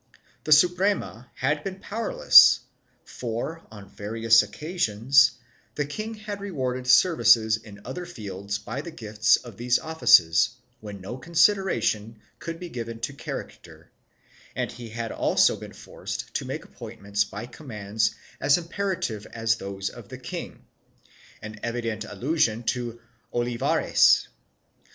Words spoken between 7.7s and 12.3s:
other fields by the gifts of these offices, when no consideration